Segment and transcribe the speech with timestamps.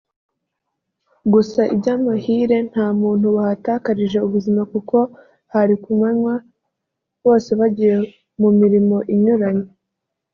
[1.33, 4.97] gusa by’amahire nta muntu wahatakarije ubuzima kuko
[5.53, 6.35] hari ku manywa
[7.23, 7.95] bose bagiye
[8.41, 9.67] mu mirimo inyuranye